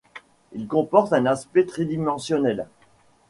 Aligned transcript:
Il 0.53 0.65
comporte 0.67 1.13
un 1.13 1.27
aspect 1.27 1.63
tridimensionnel. 1.63 2.65